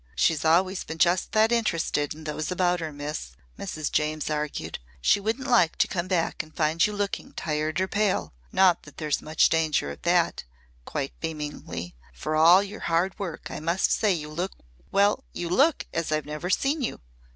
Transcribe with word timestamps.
She's 0.15 0.43
always 0.43 0.83
been 0.83 0.97
just 0.97 1.31
that 1.33 1.51
interested 1.51 2.15
in 2.15 2.23
those 2.23 2.49
about 2.49 2.79
her, 2.79 2.91
Miss," 2.91 3.33
Mrs. 3.59 3.91
James 3.91 4.31
argued. 4.31 4.79
"She 4.99 5.19
wouldn't 5.19 5.47
like 5.47 5.75
to 5.75 5.87
come 5.87 6.07
back 6.07 6.41
and 6.41 6.55
find 6.57 6.83
you 6.83 6.91
looking 6.91 7.33
tired 7.33 7.79
or 7.79 7.87
pale. 7.87 8.33
Not 8.51 8.81
that 8.81 8.97
there's 8.97 9.21
much 9.21 9.49
danger 9.49 9.91
of 9.91 10.01
that," 10.01 10.43
quite 10.85 11.13
beamingly. 11.21 11.93
"For 12.15 12.35
all 12.35 12.63
your 12.63 12.79
hard 12.89 13.19
work, 13.19 13.51
I 13.51 13.59
must 13.59 13.91
say 13.91 14.11
you 14.11 14.29
look 14.31 14.53
well, 14.91 15.23
you 15.33 15.49
look 15.49 15.85
as 15.93 16.11
I've 16.11 16.25
never 16.25 16.49
seen 16.49 16.81
you. 16.81 16.99